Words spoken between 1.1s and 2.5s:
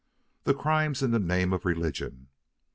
the name of religion!